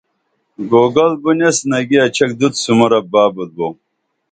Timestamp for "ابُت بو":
3.27-3.67